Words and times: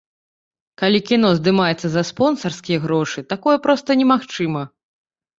Калі 0.81 0.99
кіно 1.09 1.29
здымаецца 1.39 1.87
за 1.95 2.03
спонсарскія 2.11 2.79
грошы, 2.85 3.19
такое 3.35 3.53
проста 3.67 3.97
немагчыма. 4.01 4.63